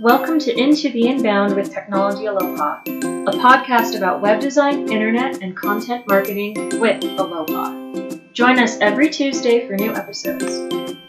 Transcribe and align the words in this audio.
Welcome 0.00 0.38
to 0.38 0.58
Into 0.58 0.88
the 0.88 1.08
Inbound 1.08 1.54
with 1.54 1.74
Technology 1.74 2.24
Aloha, 2.24 2.80
a 2.86 3.32
podcast 3.36 3.94
about 3.98 4.22
web 4.22 4.40
design, 4.40 4.90
internet, 4.90 5.42
and 5.42 5.54
content 5.54 6.08
marketing 6.08 6.54
with 6.80 7.04
Aloha. 7.04 8.08
Join 8.32 8.58
us 8.58 8.78
every 8.78 9.10
Tuesday 9.10 9.68
for 9.68 9.76
new 9.76 9.94
episodes. 9.94 10.44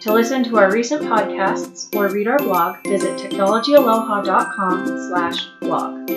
To 0.01 0.12
listen 0.12 0.43
to 0.43 0.57
our 0.57 0.69
recent 0.69 1.04
podcasts 1.04 1.88
or 1.96 2.09
read 2.09 2.27
our 2.27 2.39
blog, 2.39 2.83
visit 2.83 3.17
technologyaloha.com 3.17 4.85
slash 5.08 5.46
blog. 5.62 6.10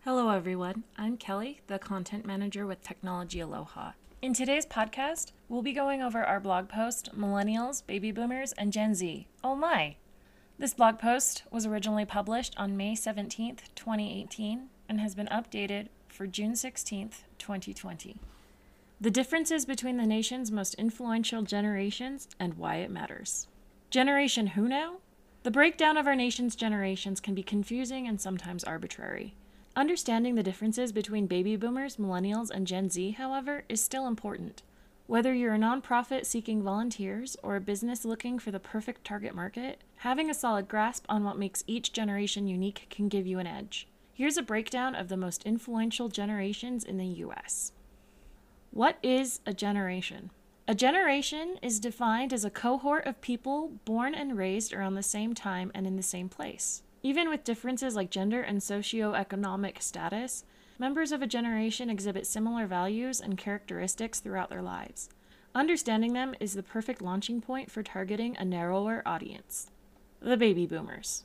Hello, 0.00 0.30
everyone. 0.30 0.82
I'm 0.98 1.16
Kelly, 1.16 1.60
the 1.68 1.78
content 1.78 2.26
manager 2.26 2.66
with 2.66 2.82
Technology 2.82 3.38
Aloha. 3.38 3.92
In 4.24 4.32
today's 4.32 4.64
podcast, 4.64 5.32
we'll 5.50 5.60
be 5.60 5.74
going 5.74 6.00
over 6.00 6.24
our 6.24 6.40
blog 6.40 6.70
post 6.70 7.10
Millennials, 7.14 7.86
Baby 7.86 8.10
Boomers, 8.10 8.52
and 8.52 8.72
Gen 8.72 8.94
Z. 8.94 9.26
Oh 9.44 9.54
my! 9.54 9.96
This 10.58 10.72
blog 10.72 10.98
post 10.98 11.42
was 11.50 11.66
originally 11.66 12.06
published 12.06 12.54
on 12.56 12.74
May 12.74 12.94
17th, 12.94 13.74
2018, 13.74 14.70
and 14.88 14.98
has 14.98 15.14
been 15.14 15.26
updated 15.26 15.88
for 16.08 16.26
June 16.26 16.52
16th, 16.52 17.24
2020. 17.38 18.16
The 18.98 19.10
differences 19.10 19.66
between 19.66 19.98
the 19.98 20.06
nation's 20.06 20.50
most 20.50 20.72
influential 20.76 21.42
generations 21.42 22.26
and 22.40 22.54
why 22.54 22.76
it 22.76 22.90
matters. 22.90 23.46
Generation 23.90 24.46
who 24.46 24.66
now? 24.66 25.00
The 25.42 25.50
breakdown 25.50 25.98
of 25.98 26.06
our 26.06 26.16
nation's 26.16 26.56
generations 26.56 27.20
can 27.20 27.34
be 27.34 27.42
confusing 27.42 28.08
and 28.08 28.18
sometimes 28.18 28.64
arbitrary. 28.64 29.34
Understanding 29.76 30.36
the 30.36 30.42
differences 30.44 30.92
between 30.92 31.26
baby 31.26 31.56
boomers, 31.56 31.96
millennials, 31.96 32.48
and 32.48 32.64
Gen 32.64 32.90
Z, 32.90 33.12
however, 33.12 33.64
is 33.68 33.82
still 33.82 34.06
important. 34.06 34.62
Whether 35.08 35.34
you're 35.34 35.54
a 35.54 35.58
nonprofit 35.58 36.26
seeking 36.26 36.62
volunteers 36.62 37.36
or 37.42 37.56
a 37.56 37.60
business 37.60 38.04
looking 38.04 38.38
for 38.38 38.52
the 38.52 38.60
perfect 38.60 39.04
target 39.04 39.34
market, 39.34 39.82
having 39.96 40.30
a 40.30 40.34
solid 40.34 40.68
grasp 40.68 41.04
on 41.08 41.24
what 41.24 41.38
makes 41.38 41.64
each 41.66 41.92
generation 41.92 42.46
unique 42.46 42.86
can 42.88 43.08
give 43.08 43.26
you 43.26 43.40
an 43.40 43.48
edge. 43.48 43.88
Here's 44.12 44.36
a 44.36 44.42
breakdown 44.42 44.94
of 44.94 45.08
the 45.08 45.16
most 45.16 45.42
influential 45.42 46.08
generations 46.08 46.84
in 46.84 46.96
the 46.96 47.06
US. 47.06 47.72
What 48.70 48.98
is 49.02 49.40
a 49.44 49.52
generation? 49.52 50.30
A 50.68 50.74
generation 50.74 51.58
is 51.62 51.80
defined 51.80 52.32
as 52.32 52.44
a 52.44 52.50
cohort 52.50 53.06
of 53.06 53.20
people 53.20 53.72
born 53.84 54.14
and 54.14 54.38
raised 54.38 54.72
around 54.72 54.94
the 54.94 55.02
same 55.02 55.34
time 55.34 55.72
and 55.74 55.84
in 55.84 55.96
the 55.96 56.02
same 56.02 56.28
place. 56.28 56.82
Even 57.04 57.28
with 57.28 57.44
differences 57.44 57.94
like 57.94 58.10
gender 58.10 58.40
and 58.40 58.60
socioeconomic 58.60 59.82
status, 59.82 60.42
members 60.78 61.12
of 61.12 61.20
a 61.20 61.26
generation 61.26 61.90
exhibit 61.90 62.26
similar 62.26 62.66
values 62.66 63.20
and 63.20 63.36
characteristics 63.36 64.20
throughout 64.20 64.48
their 64.48 64.62
lives. 64.62 65.10
Understanding 65.54 66.14
them 66.14 66.34
is 66.40 66.54
the 66.54 66.62
perfect 66.62 67.02
launching 67.02 67.42
point 67.42 67.70
for 67.70 67.82
targeting 67.82 68.38
a 68.38 68.44
narrower 68.44 69.02
audience. 69.04 69.70
The 70.20 70.38
Baby 70.38 70.64
Boomers. 70.64 71.24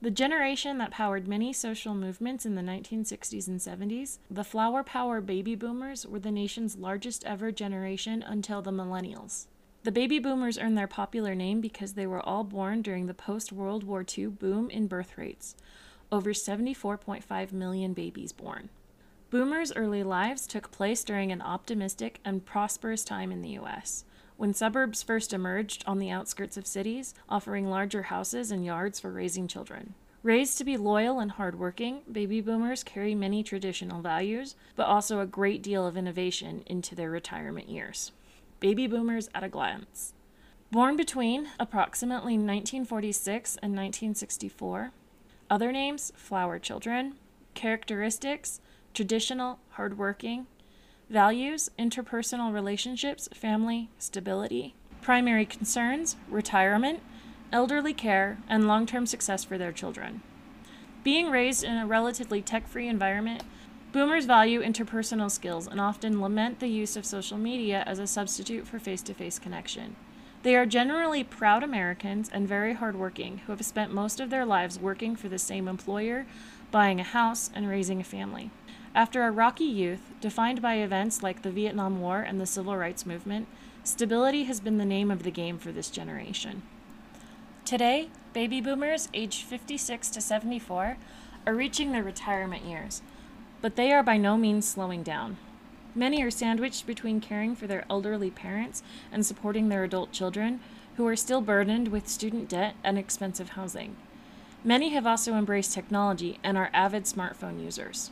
The 0.00 0.10
generation 0.10 0.78
that 0.78 0.92
powered 0.92 1.28
many 1.28 1.52
social 1.52 1.94
movements 1.94 2.46
in 2.46 2.54
the 2.54 2.62
1960s 2.62 3.48
and 3.48 3.60
70s, 3.60 4.20
the 4.30 4.44
flower 4.44 4.82
power 4.82 5.20
baby 5.20 5.54
boomers 5.54 6.06
were 6.06 6.20
the 6.20 6.30
nation's 6.30 6.78
largest 6.78 7.22
ever 7.26 7.52
generation 7.52 8.22
until 8.22 8.62
the 8.62 8.70
millennials. 8.70 9.46
The 9.84 9.92
baby 9.92 10.18
boomers 10.18 10.58
earned 10.58 10.76
their 10.76 10.88
popular 10.88 11.34
name 11.34 11.60
because 11.60 11.92
they 11.92 12.06
were 12.06 12.20
all 12.20 12.42
born 12.42 12.82
during 12.82 13.06
the 13.06 13.14
post 13.14 13.52
World 13.52 13.84
War 13.84 14.04
II 14.16 14.26
boom 14.26 14.68
in 14.70 14.88
birth 14.88 15.16
rates, 15.16 15.54
over 16.10 16.32
74.5 16.32 17.52
million 17.52 17.92
babies 17.92 18.32
born. 18.32 18.70
Boomers' 19.30 19.72
early 19.74 20.02
lives 20.02 20.46
took 20.46 20.70
place 20.70 21.04
during 21.04 21.30
an 21.30 21.42
optimistic 21.42 22.18
and 22.24 22.44
prosperous 22.44 23.04
time 23.04 23.30
in 23.30 23.40
the 23.40 23.50
U.S., 23.50 24.04
when 24.36 24.54
suburbs 24.54 25.02
first 25.02 25.32
emerged 25.32 25.84
on 25.86 25.98
the 25.98 26.10
outskirts 26.10 26.56
of 26.56 26.66
cities, 26.66 27.14
offering 27.28 27.68
larger 27.68 28.04
houses 28.04 28.50
and 28.50 28.64
yards 28.64 28.98
for 28.98 29.12
raising 29.12 29.46
children. 29.46 29.94
Raised 30.22 30.58
to 30.58 30.64
be 30.64 30.76
loyal 30.76 31.20
and 31.20 31.32
hardworking, 31.32 32.00
baby 32.10 32.40
boomers 32.40 32.82
carry 32.82 33.14
many 33.14 33.42
traditional 33.42 34.02
values, 34.02 34.56
but 34.74 34.86
also 34.86 35.20
a 35.20 35.26
great 35.26 35.62
deal 35.62 35.86
of 35.86 35.96
innovation 35.96 36.62
into 36.66 36.94
their 36.94 37.10
retirement 37.10 37.68
years. 37.68 38.12
Baby 38.60 38.88
Boomers 38.88 39.28
at 39.36 39.44
a 39.44 39.48
Glance. 39.48 40.14
Born 40.72 40.96
between 40.96 41.48
approximately 41.60 42.34
1946 42.34 43.56
and 43.62 43.72
1964. 43.72 44.90
Other 45.48 45.70
names 45.70 46.12
Flower 46.16 46.58
Children. 46.58 47.14
Characteristics 47.54 48.60
Traditional, 48.94 49.60
hardworking. 49.70 50.48
Values 51.08 51.70
Interpersonal 51.78 52.52
relationships, 52.52 53.28
family, 53.32 53.90
stability. 53.96 54.74
Primary 55.02 55.46
concerns 55.46 56.16
Retirement, 56.28 57.00
elderly 57.52 57.94
care, 57.94 58.38
and 58.48 58.66
long 58.66 58.86
term 58.86 59.06
success 59.06 59.44
for 59.44 59.56
their 59.56 59.72
children. 59.72 60.20
Being 61.04 61.30
raised 61.30 61.62
in 61.62 61.76
a 61.76 61.86
relatively 61.86 62.42
tech 62.42 62.66
free 62.66 62.88
environment, 62.88 63.44
Boomers 63.98 64.26
value 64.26 64.62
interpersonal 64.62 65.28
skills 65.28 65.66
and 65.66 65.80
often 65.80 66.20
lament 66.20 66.60
the 66.60 66.68
use 66.68 66.96
of 66.96 67.04
social 67.04 67.36
media 67.36 67.82
as 67.84 67.98
a 67.98 68.06
substitute 68.06 68.64
for 68.64 68.78
face 68.78 69.02
to 69.02 69.12
face 69.12 69.40
connection. 69.40 69.96
They 70.44 70.54
are 70.54 70.66
generally 70.66 71.24
proud 71.24 71.64
Americans 71.64 72.30
and 72.32 72.46
very 72.46 72.74
hardworking 72.74 73.38
who 73.38 73.50
have 73.50 73.64
spent 73.64 73.92
most 73.92 74.20
of 74.20 74.30
their 74.30 74.46
lives 74.46 74.78
working 74.78 75.16
for 75.16 75.28
the 75.28 75.36
same 75.36 75.66
employer, 75.66 76.26
buying 76.70 77.00
a 77.00 77.02
house, 77.02 77.50
and 77.52 77.68
raising 77.68 78.00
a 78.00 78.04
family. 78.04 78.52
After 78.94 79.24
a 79.24 79.32
rocky 79.32 79.64
youth, 79.64 80.12
defined 80.20 80.62
by 80.62 80.74
events 80.74 81.24
like 81.24 81.42
the 81.42 81.50
Vietnam 81.50 82.00
War 82.00 82.20
and 82.20 82.40
the 82.40 82.46
Civil 82.46 82.76
Rights 82.76 83.04
Movement, 83.04 83.48
stability 83.82 84.44
has 84.44 84.60
been 84.60 84.78
the 84.78 84.84
name 84.84 85.10
of 85.10 85.24
the 85.24 85.32
game 85.32 85.58
for 85.58 85.72
this 85.72 85.90
generation. 85.90 86.62
Today, 87.64 88.10
baby 88.32 88.60
boomers 88.60 89.08
aged 89.12 89.42
56 89.42 90.08
to 90.10 90.20
74 90.20 90.98
are 91.44 91.54
reaching 91.54 91.90
their 91.90 92.04
retirement 92.04 92.64
years 92.64 93.02
but 93.60 93.76
they 93.76 93.92
are 93.92 94.02
by 94.02 94.16
no 94.16 94.36
means 94.36 94.68
slowing 94.68 95.02
down. 95.02 95.36
Many 95.94 96.22
are 96.22 96.30
sandwiched 96.30 96.86
between 96.86 97.20
caring 97.20 97.54
for 97.54 97.66
their 97.66 97.84
elderly 97.90 98.30
parents 98.30 98.82
and 99.10 99.24
supporting 99.24 99.68
their 99.68 99.84
adult 99.84 100.12
children, 100.12 100.60
who 100.96 101.06
are 101.06 101.16
still 101.16 101.40
burdened 101.40 101.88
with 101.88 102.08
student 102.08 102.48
debt 102.48 102.74
and 102.82 102.98
expensive 102.98 103.50
housing. 103.50 103.96
Many 104.64 104.90
have 104.90 105.06
also 105.06 105.34
embraced 105.34 105.72
technology 105.72 106.40
and 106.42 106.58
are 106.58 106.70
avid 106.74 107.04
smartphone 107.04 107.62
users. 107.62 108.10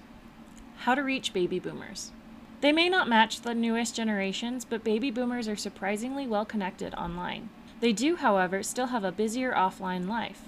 How 0.78 0.94
to 0.94 1.02
reach 1.02 1.32
baby 1.32 1.58
boomers. 1.58 2.12
They 2.60 2.72
may 2.72 2.88
not 2.88 3.08
match 3.08 3.40
the 3.40 3.54
newest 3.54 3.96
generations, 3.96 4.64
but 4.64 4.84
baby 4.84 5.10
boomers 5.10 5.48
are 5.48 5.56
surprisingly 5.56 6.26
well 6.26 6.44
connected 6.44 6.94
online. 6.94 7.50
They 7.80 7.92
do, 7.92 8.16
however, 8.16 8.62
still 8.62 8.86
have 8.86 9.04
a 9.04 9.12
busier 9.12 9.52
offline 9.52 10.08
life. 10.08 10.42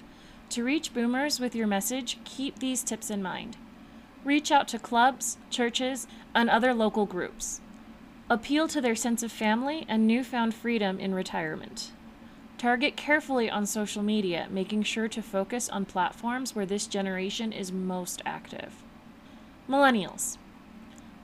To 0.50 0.64
reach 0.64 0.94
boomers 0.94 1.38
with 1.38 1.54
your 1.54 1.66
message, 1.66 2.18
keep 2.24 2.58
these 2.58 2.82
tips 2.82 3.10
in 3.10 3.22
mind. 3.22 3.56
Reach 4.24 4.50
out 4.50 4.68
to 4.68 4.78
clubs, 4.78 5.38
churches, 5.50 6.06
and 6.34 6.50
other 6.50 6.74
local 6.74 7.06
groups. 7.06 7.60
Appeal 8.28 8.68
to 8.68 8.80
their 8.80 8.96
sense 8.96 9.22
of 9.22 9.32
family 9.32 9.86
and 9.88 10.06
newfound 10.06 10.54
freedom 10.54 10.98
in 10.98 11.14
retirement. 11.14 11.92
Target 12.58 12.96
carefully 12.96 13.48
on 13.48 13.64
social 13.64 14.02
media, 14.02 14.48
making 14.50 14.82
sure 14.82 15.08
to 15.08 15.22
focus 15.22 15.68
on 15.68 15.84
platforms 15.84 16.54
where 16.54 16.66
this 16.66 16.86
generation 16.86 17.52
is 17.52 17.70
most 17.70 18.20
active. 18.26 18.82
Millennials. 19.68 20.38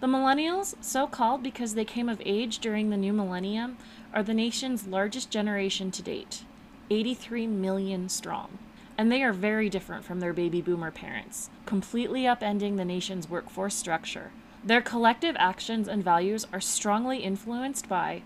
The 0.01 0.07
millennials, 0.07 0.75
so 0.81 1.07
called 1.07 1.43
because 1.43 1.75
they 1.75 1.85
came 1.85 2.09
of 2.09 2.23
age 2.25 2.59
during 2.59 2.91
the 2.91 2.97
new 2.97 3.13
millennium, 3.13 3.77
are 4.13 4.23
the 4.23 4.35
nation's 4.35 4.87
largest 4.87 5.31
generation 5.31 5.91
to 5.91 6.03
date 6.03 6.45
83 6.91 7.47
million 7.49 8.09
strong 8.09 8.59
and 8.97 9.11
they 9.11 9.23
are 9.23 9.33
very 9.33 9.69
different 9.69 10.05
from 10.05 10.21
their 10.21 10.33
baby 10.33 10.61
boomer 10.61 10.91
parents, 10.91 11.51
completely 11.67 12.23
upending 12.23 12.77
the 12.77 12.85
nation's 12.85 13.29
workforce 13.29 13.75
structure. 13.75 14.31
Their 14.63 14.81
collective 14.81 15.37
actions 15.39 15.89
and 15.89 16.03
values 16.03 16.47
are 16.53 16.61
strongly 16.61 17.19
influenced 17.19 17.89
by 17.89 18.23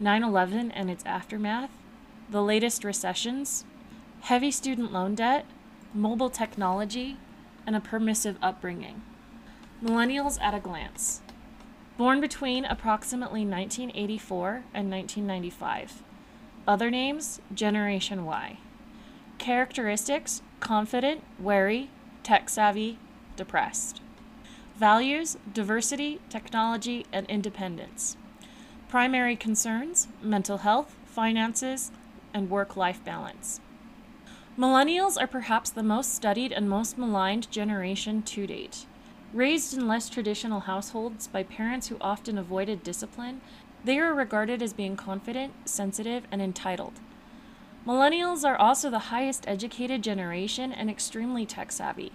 9 0.00 0.22
11 0.22 0.70
and 0.72 0.90
its 0.90 1.04
aftermath, 1.06 1.70
the 2.28 2.42
latest 2.42 2.84
recessions, 2.84 3.64
heavy 4.20 4.50
student 4.50 4.92
loan 4.92 5.14
debt, 5.14 5.46
mobile 5.94 6.30
technology, 6.30 7.16
and 7.66 7.76
a 7.76 7.80
permissive 7.80 8.36
upbringing. 8.42 9.02
Millennials 9.82 10.40
at 10.40 10.54
a 10.54 10.60
glance. 10.60 11.20
Born 11.96 12.20
between 12.20 12.64
approximately 12.64 13.44
1984 13.44 14.64
and 14.74 14.90
1995. 14.90 16.02
Other 16.66 16.90
names 16.90 17.40
Generation 17.54 18.24
Y. 18.24 18.58
Characteristics 19.46 20.42
confident, 20.58 21.22
wary, 21.38 21.88
tech 22.24 22.48
savvy, 22.48 22.98
depressed. 23.36 24.00
Values 24.76 25.36
diversity, 25.54 26.18
technology, 26.28 27.06
and 27.12 27.26
independence. 27.28 28.16
Primary 28.88 29.36
concerns 29.36 30.08
mental 30.20 30.58
health, 30.58 30.96
finances, 31.04 31.92
and 32.34 32.50
work 32.50 32.76
life 32.76 33.04
balance. 33.04 33.60
Millennials 34.58 35.16
are 35.16 35.28
perhaps 35.28 35.70
the 35.70 35.84
most 35.84 36.12
studied 36.12 36.50
and 36.50 36.68
most 36.68 36.98
maligned 36.98 37.48
generation 37.48 38.22
to 38.22 38.48
date. 38.48 38.84
Raised 39.32 39.72
in 39.72 39.86
less 39.86 40.08
traditional 40.08 40.58
households 40.58 41.28
by 41.28 41.44
parents 41.44 41.86
who 41.86 41.98
often 42.00 42.36
avoided 42.36 42.82
discipline, 42.82 43.40
they 43.84 44.00
are 44.00 44.12
regarded 44.12 44.60
as 44.60 44.72
being 44.72 44.96
confident, 44.96 45.52
sensitive, 45.68 46.24
and 46.32 46.42
entitled. 46.42 46.94
Millennials 47.86 48.44
are 48.44 48.56
also 48.56 48.90
the 48.90 49.14
highest 49.14 49.46
educated 49.46 50.02
generation 50.02 50.72
and 50.72 50.90
extremely 50.90 51.46
tech 51.46 51.70
savvy. 51.70 52.10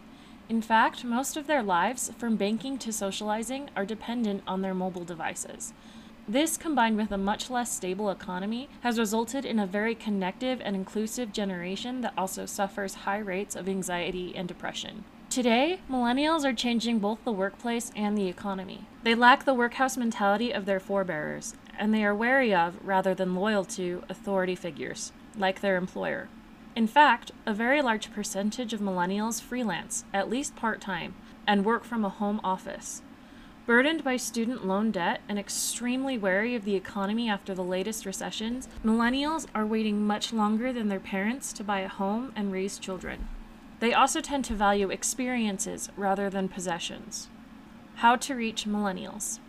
In 0.49 0.61
fact, 0.61 1.05
most 1.05 1.37
of 1.37 1.47
their 1.47 1.63
lives, 1.63 2.11
from 2.17 2.35
banking 2.35 2.77
to 2.79 2.91
socializing, 2.91 3.69
are 3.73 3.85
dependent 3.85 4.43
on 4.45 4.61
their 4.61 4.73
mobile 4.73 5.05
devices. 5.05 5.71
This, 6.27 6.57
combined 6.57 6.97
with 6.97 7.09
a 7.09 7.17
much 7.17 7.49
less 7.49 7.73
stable 7.73 8.09
economy, 8.09 8.67
has 8.81 8.99
resulted 8.99 9.45
in 9.45 9.59
a 9.59 9.65
very 9.65 9.95
connective 9.95 10.59
and 10.61 10.75
inclusive 10.75 11.31
generation 11.31 12.01
that 12.01 12.13
also 12.17 12.45
suffers 12.45 13.05
high 13.05 13.19
rates 13.19 13.55
of 13.55 13.69
anxiety 13.69 14.33
and 14.35 14.49
depression. 14.49 15.05
Today, 15.29 15.79
millennials 15.89 16.43
are 16.43 16.51
changing 16.51 16.99
both 16.99 17.23
the 17.23 17.31
workplace 17.31 17.93
and 17.95 18.17
the 18.17 18.27
economy. 18.27 18.87
They 19.03 19.15
lack 19.15 19.45
the 19.45 19.53
workhouse 19.53 19.95
mentality 19.95 20.51
of 20.51 20.65
their 20.65 20.81
forebearers, 20.81 21.55
and 21.79 21.93
they 21.93 22.03
are 22.03 22.13
wary 22.13 22.53
of, 22.53 22.75
rather 22.83 23.15
than 23.15 23.35
loyal 23.35 23.63
to, 23.63 24.03
authority 24.09 24.55
figures, 24.55 25.13
like 25.37 25.61
their 25.61 25.77
employer. 25.77 26.29
In 26.75 26.87
fact, 26.87 27.31
a 27.45 27.53
very 27.53 27.81
large 27.81 28.13
percentage 28.13 28.73
of 28.73 28.79
millennials 28.79 29.41
freelance, 29.41 30.05
at 30.13 30.29
least 30.29 30.55
part 30.55 30.79
time, 30.79 31.15
and 31.45 31.65
work 31.65 31.83
from 31.83 32.05
a 32.05 32.09
home 32.09 32.39
office. 32.43 33.01
Burdened 33.65 34.03
by 34.03 34.17
student 34.17 34.65
loan 34.65 34.91
debt 34.91 35.21
and 35.29 35.37
extremely 35.37 36.17
wary 36.17 36.55
of 36.55 36.65
the 36.65 36.75
economy 36.75 37.29
after 37.29 37.53
the 37.53 37.63
latest 37.63 38.05
recessions, 38.05 38.67
millennials 38.83 39.45
are 39.53 39.65
waiting 39.65 40.05
much 40.05 40.33
longer 40.33 40.73
than 40.73 40.87
their 40.87 40.99
parents 40.99 41.53
to 41.53 41.63
buy 41.63 41.81
a 41.81 41.87
home 41.87 42.31
and 42.35 42.51
raise 42.51 42.79
children. 42.79 43.27
They 43.79 43.93
also 43.93 44.21
tend 44.21 44.45
to 44.45 44.53
value 44.53 44.89
experiences 44.89 45.89
rather 45.97 46.29
than 46.29 46.49
possessions. 46.49 47.29
How 47.95 48.15
to 48.15 48.35
reach 48.35 48.65
millennials. 48.65 49.39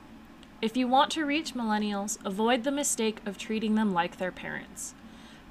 If 0.60 0.76
you 0.76 0.86
want 0.86 1.10
to 1.12 1.24
reach 1.24 1.54
millennials, 1.54 2.18
avoid 2.24 2.64
the 2.64 2.70
mistake 2.70 3.18
of 3.26 3.38
treating 3.38 3.74
them 3.74 3.92
like 3.92 4.18
their 4.18 4.32
parents. 4.32 4.94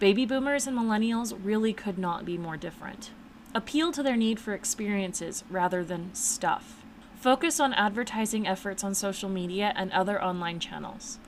Baby 0.01 0.25
boomers 0.25 0.65
and 0.65 0.75
millennials 0.75 1.38
really 1.44 1.74
could 1.74 2.00
not 2.00 2.25
be 2.25 2.36
more 2.36 2.57
different. 2.57 3.12
Appeal 3.53 3.92
to 3.92 4.01
their 4.01 4.18
need 4.18 4.39
for 4.39 4.56
experiences 4.56 5.44
rather 5.48 5.83
than 5.83 6.12
stuff. 6.15 6.83
Focus 7.18 7.59
on 7.59 7.71
advertising 7.75 8.48
efforts 8.48 8.83
on 8.83 8.95
social 8.95 9.30
media 9.30 9.74
and 9.75 9.92
other 9.92 10.19
online 10.19 10.59
channels. 10.59 11.19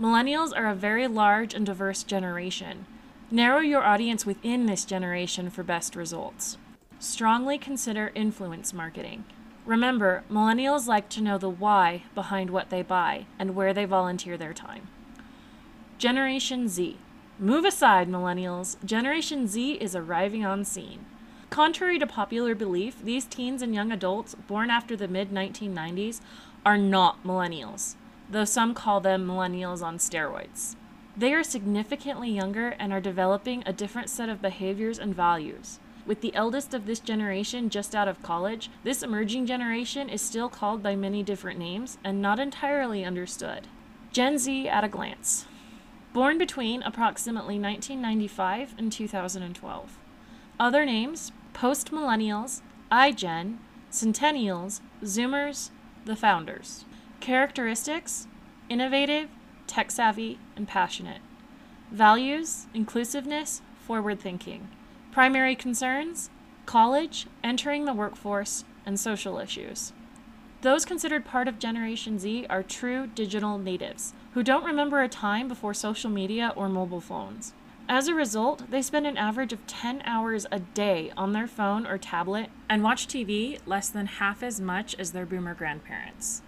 Millennials 0.00 0.56
are 0.56 0.68
a 0.68 0.74
very 0.76 1.08
large 1.08 1.52
and 1.52 1.66
diverse 1.66 2.04
generation. 2.04 2.86
Narrow 3.28 3.58
your 3.58 3.82
audience 3.82 4.24
within 4.24 4.66
this 4.66 4.84
generation 4.84 5.50
for 5.50 5.64
best 5.64 5.96
results. 5.96 6.58
Strongly 7.00 7.58
consider 7.58 8.12
influence 8.14 8.72
marketing. 8.72 9.24
Remember, 9.66 10.22
millennials 10.30 10.86
like 10.86 11.08
to 11.08 11.20
know 11.20 11.38
the 11.38 11.50
why 11.50 12.04
behind 12.14 12.50
what 12.50 12.70
they 12.70 12.82
buy 12.82 13.26
and 13.36 13.56
where 13.56 13.74
they 13.74 13.84
volunteer 13.84 14.36
their 14.36 14.54
time. 14.54 14.86
Generation 15.98 16.68
Z. 16.68 16.98
Move 17.42 17.64
aside, 17.64 18.08
millennials. 18.08 18.76
Generation 18.84 19.48
Z 19.48 19.72
is 19.80 19.96
arriving 19.96 20.44
on 20.44 20.64
scene. 20.64 21.04
Contrary 21.50 21.98
to 21.98 22.06
popular 22.06 22.54
belief, 22.54 23.02
these 23.02 23.24
teens 23.24 23.62
and 23.62 23.74
young 23.74 23.90
adults 23.90 24.36
born 24.46 24.70
after 24.70 24.94
the 24.94 25.08
mid 25.08 25.32
1990s 25.32 26.20
are 26.64 26.78
not 26.78 27.24
millennials, 27.24 27.96
though 28.30 28.44
some 28.44 28.74
call 28.74 29.00
them 29.00 29.26
millennials 29.26 29.82
on 29.82 29.98
steroids. 29.98 30.76
They 31.16 31.34
are 31.34 31.42
significantly 31.42 32.30
younger 32.30 32.76
and 32.78 32.92
are 32.92 33.00
developing 33.00 33.64
a 33.66 33.72
different 33.72 34.08
set 34.08 34.28
of 34.28 34.40
behaviors 34.40 35.00
and 35.00 35.12
values. 35.12 35.80
With 36.06 36.20
the 36.20 36.36
eldest 36.36 36.72
of 36.72 36.86
this 36.86 37.00
generation 37.00 37.70
just 37.70 37.92
out 37.92 38.06
of 38.06 38.22
college, 38.22 38.70
this 38.84 39.02
emerging 39.02 39.46
generation 39.46 40.08
is 40.08 40.22
still 40.22 40.48
called 40.48 40.80
by 40.80 40.94
many 40.94 41.24
different 41.24 41.58
names 41.58 41.98
and 42.04 42.22
not 42.22 42.38
entirely 42.38 43.04
understood. 43.04 43.66
Gen 44.12 44.38
Z 44.38 44.68
at 44.68 44.84
a 44.84 44.88
glance. 44.88 45.46
Born 46.12 46.36
between 46.36 46.82
approximately 46.82 47.58
1995 47.58 48.74
and 48.76 48.92
2012. 48.92 49.98
Other 50.60 50.84
names 50.84 51.32
post 51.54 51.90
millennials, 51.90 52.60
iGen, 52.90 53.56
Centennials, 53.90 54.80
Zoomers, 55.02 55.70
the 56.04 56.16
Founders. 56.16 56.84
Characteristics 57.20 58.26
innovative, 58.68 59.28
tech 59.66 59.90
savvy, 59.90 60.38
and 60.56 60.68
passionate. 60.68 61.20
Values 61.90 62.66
inclusiveness, 62.74 63.62
forward 63.78 64.20
thinking. 64.20 64.68
Primary 65.12 65.54
concerns 65.54 66.30
college, 66.66 67.26
entering 67.42 67.86
the 67.86 67.92
workforce, 67.92 68.64
and 68.86 68.98
social 68.98 69.38
issues. 69.38 69.92
Those 70.62 70.84
considered 70.84 71.24
part 71.24 71.48
of 71.48 71.58
Generation 71.58 72.20
Z 72.20 72.46
are 72.48 72.62
true 72.62 73.08
digital 73.08 73.58
natives 73.58 74.14
who 74.34 74.44
don't 74.44 74.64
remember 74.64 75.02
a 75.02 75.08
time 75.08 75.48
before 75.48 75.74
social 75.74 76.08
media 76.08 76.52
or 76.54 76.68
mobile 76.68 77.00
phones. 77.00 77.52
As 77.88 78.06
a 78.06 78.14
result, 78.14 78.70
they 78.70 78.80
spend 78.80 79.08
an 79.08 79.16
average 79.16 79.52
of 79.52 79.66
10 79.66 80.02
hours 80.04 80.46
a 80.52 80.60
day 80.60 81.10
on 81.16 81.32
their 81.32 81.48
phone 81.48 81.84
or 81.84 81.98
tablet 81.98 82.48
and 82.68 82.84
watch 82.84 83.08
TV 83.08 83.58
less 83.66 83.88
than 83.88 84.06
half 84.06 84.44
as 84.44 84.60
much 84.60 84.94
as 85.00 85.10
their 85.10 85.26
boomer 85.26 85.52
grandparents. 85.52 86.42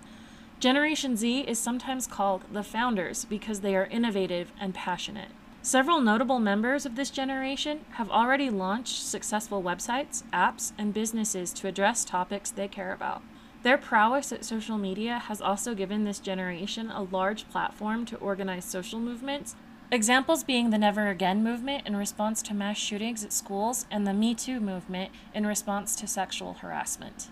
Generation 0.60 1.16
Z 1.16 1.40
is 1.48 1.58
sometimes 1.58 2.06
called 2.06 2.44
the 2.52 2.62
founders 2.62 3.24
because 3.24 3.62
they 3.62 3.74
are 3.74 3.86
innovative 3.86 4.52
and 4.60 4.74
passionate. 4.74 5.32
Several 5.60 6.00
notable 6.00 6.38
members 6.38 6.86
of 6.86 6.94
this 6.94 7.10
generation 7.10 7.80
have 7.94 8.10
already 8.10 8.48
launched 8.48 9.02
successful 9.02 9.60
websites, 9.60 10.22
apps, 10.32 10.70
and 10.78 10.94
businesses 10.94 11.52
to 11.54 11.66
address 11.66 12.04
topics 12.04 12.52
they 12.52 12.68
care 12.68 12.92
about. 12.92 13.20
Their 13.64 13.78
prowess 13.78 14.30
at 14.30 14.44
social 14.44 14.76
media 14.76 15.18
has 15.20 15.40
also 15.40 15.74
given 15.74 16.04
this 16.04 16.18
generation 16.18 16.90
a 16.90 17.04
large 17.04 17.48
platform 17.48 18.04
to 18.04 18.16
organize 18.18 18.66
social 18.66 19.00
movements, 19.00 19.56
examples 19.90 20.44
being 20.44 20.68
the 20.68 20.76
Never 20.76 21.08
Again 21.08 21.42
movement 21.42 21.86
in 21.86 21.96
response 21.96 22.42
to 22.42 22.52
mass 22.52 22.76
shootings 22.76 23.24
at 23.24 23.32
schools 23.32 23.86
and 23.90 24.06
the 24.06 24.12
Me 24.12 24.34
Too 24.34 24.60
movement 24.60 25.12
in 25.32 25.46
response 25.46 25.96
to 25.96 26.06
sexual 26.06 26.52
harassment. 26.52 27.28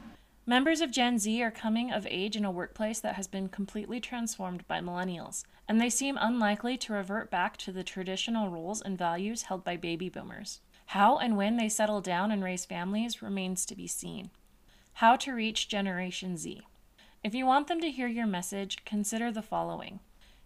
Members 0.46 0.80
of 0.80 0.90
Gen 0.90 1.18
Z 1.18 1.42
are 1.42 1.50
coming 1.50 1.92
of 1.92 2.06
age 2.06 2.34
in 2.34 2.46
a 2.46 2.50
workplace 2.50 2.98
that 3.00 3.16
has 3.16 3.26
been 3.26 3.50
completely 3.50 4.00
transformed 4.00 4.66
by 4.66 4.80
millennials, 4.80 5.44
and 5.68 5.78
they 5.78 5.90
seem 5.90 6.16
unlikely 6.18 6.78
to 6.78 6.94
revert 6.94 7.30
back 7.30 7.58
to 7.58 7.72
the 7.72 7.84
traditional 7.84 8.48
roles 8.48 8.80
and 8.80 8.96
values 8.96 9.42
held 9.42 9.64
by 9.64 9.76
baby 9.76 10.08
boomers. 10.08 10.60
How 10.86 11.18
and 11.18 11.36
when 11.36 11.58
they 11.58 11.68
settle 11.68 12.00
down 12.00 12.30
and 12.30 12.42
raise 12.42 12.64
families 12.64 13.20
remains 13.20 13.66
to 13.66 13.76
be 13.76 13.86
seen. 13.86 14.30
How 14.94 15.16
to 15.16 15.32
reach 15.32 15.68
Generation 15.68 16.36
Z. 16.36 16.62
If 17.24 17.34
you 17.34 17.46
want 17.46 17.68
them 17.68 17.80
to 17.80 17.90
hear 17.90 18.08
your 18.08 18.26
message, 18.26 18.84
consider 18.84 19.32
the 19.32 19.42
following 19.42 20.00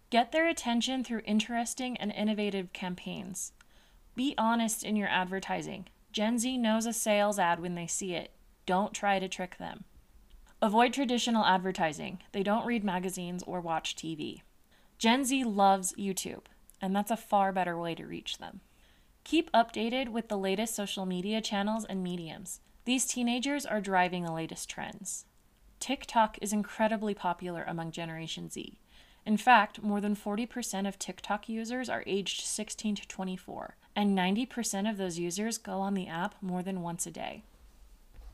Get 0.09 0.31
their 0.31 0.47
attention 0.47 1.03
through 1.03 1.21
interesting 1.25 1.97
and 1.97 2.11
innovative 2.11 2.71
campaigns. 2.71 3.51
Be 4.15 4.33
honest 4.37 4.83
in 4.83 4.95
your 4.95 5.09
advertising. 5.09 5.87
Gen 6.11 6.39
Z 6.39 6.57
knows 6.57 6.85
a 6.85 6.93
sales 6.93 7.37
ad 7.37 7.59
when 7.59 7.75
they 7.75 7.87
see 7.87 8.13
it. 8.13 8.31
Don't 8.65 8.93
try 8.93 9.19
to 9.19 9.27
trick 9.27 9.57
them. 9.57 9.83
Avoid 10.61 10.93
traditional 10.93 11.45
advertising. 11.45 12.19
They 12.31 12.41
don't 12.41 12.65
read 12.65 12.83
magazines 12.83 13.43
or 13.45 13.61
watch 13.61 13.95
TV. 13.95 14.41
Gen 14.97 15.23
Z 15.23 15.43
loves 15.43 15.93
YouTube, 15.93 16.45
and 16.81 16.95
that's 16.95 17.11
a 17.11 17.17
far 17.17 17.51
better 17.51 17.77
way 17.77 17.93
to 17.93 18.07
reach 18.07 18.39
them. 18.39 18.61
Keep 19.23 19.51
updated 19.51 20.09
with 20.09 20.29
the 20.29 20.37
latest 20.37 20.73
social 20.73 21.05
media 21.05 21.41
channels 21.41 21.85
and 21.85 22.01
mediums. 22.01 22.61
These 22.87 23.05
teenagers 23.05 23.65
are 23.65 23.81
driving 23.81 24.23
the 24.23 24.31
latest 24.31 24.69
trends. 24.69 25.25
TikTok 25.81 26.37
is 26.41 26.53
incredibly 26.53 27.13
popular 27.13 27.65
among 27.67 27.91
Generation 27.91 28.49
Z. 28.49 28.79
In 29.25 29.35
fact, 29.35 29.83
more 29.83 29.99
than 29.99 30.15
40% 30.15 30.87
of 30.87 30.97
TikTok 30.97 31.49
users 31.49 31.89
are 31.89 32.05
aged 32.07 32.45
16 32.45 32.95
to 32.95 33.07
24, 33.09 33.75
and 33.93 34.17
90% 34.17 34.89
of 34.89 34.95
those 34.95 35.19
users 35.19 35.57
go 35.57 35.81
on 35.81 35.95
the 35.95 36.07
app 36.07 36.35
more 36.41 36.63
than 36.63 36.81
once 36.81 37.05
a 37.05 37.11
day. 37.11 37.43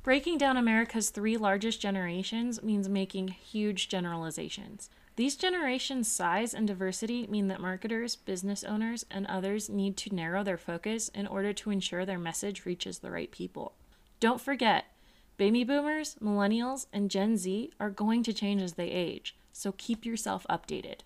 Breaking 0.03 0.38
down 0.38 0.55
America's 0.55 1.10
three 1.10 1.36
largest 1.36 1.81
generations 1.81 2.62
means 2.62 2.88
making 2.88 3.29
huge 3.29 3.89
generalizations. 3.89 4.91
These 5.15 5.36
generations' 5.36 6.12
size 6.12 6.53
and 6.53 6.67
diversity 6.67 7.25
mean 7.25 7.48
that 7.48 7.60
marketers, 7.60 8.15
business 8.15 8.63
owners, 8.63 9.03
and 9.10 9.25
others 9.25 9.67
need 9.67 9.98
to 9.98 10.13
narrow 10.13 10.43
their 10.43 10.60
focus 10.60 11.10
in 11.10 11.25
order 11.25 11.53
to 11.53 11.72
ensure 11.72 12.05
their 12.05 12.19
message 12.19 12.67
reaches 12.67 13.00
the 13.00 13.10
right 13.10 13.31
people. 13.31 13.74
Don't 14.24 14.39
forget, 14.39 14.86
baby 15.36 15.65
boomers, 15.65 16.15
millennials, 16.24 16.86
and 16.94 17.12
Gen 17.12 17.36
Z 17.36 17.74
are 17.77 17.89
going 17.89 18.24
to 18.24 18.32
change 18.32 18.62
as 18.62 18.75
they 18.75 18.88
age, 18.88 19.36
so 19.51 19.74
keep 19.74 20.06
yourself 20.06 20.46
updated. 20.50 21.00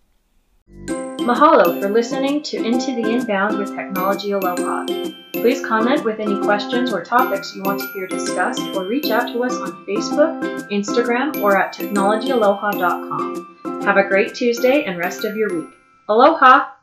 Mahalo 1.25 1.81
for 1.81 1.89
listening 1.89 2.43
to 2.43 2.57
Into 2.57 2.93
the 2.93 3.09
Inbound 3.09 3.57
with 3.57 3.75
Technology 3.75 4.33
Aloha. 4.33 4.85
Please 5.33 5.65
comment 5.65 6.03
with 6.03 6.19
any 6.19 6.39
questions 6.41 6.93
or 6.93 7.03
topics 7.03 7.55
you 7.55 7.63
want 7.63 7.79
to 7.79 7.91
hear 7.93 8.05
discussed 8.05 8.61
or 8.75 8.85
reach 8.85 9.09
out 9.09 9.33
to 9.33 9.43
us 9.43 9.55
on 9.55 9.83
Facebook, 9.87 10.69
Instagram, 10.69 11.41
or 11.41 11.57
at 11.57 11.73
technologyaloha.com. 11.73 13.81
Have 13.81 13.97
a 13.97 14.07
great 14.07 14.35
Tuesday 14.35 14.83
and 14.83 14.99
rest 14.99 15.25
of 15.25 15.35
your 15.35 15.51
week. 15.51 15.73
Aloha! 16.07 16.76